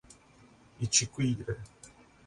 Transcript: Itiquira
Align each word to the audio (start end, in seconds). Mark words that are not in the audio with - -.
Itiquira 0.85 1.55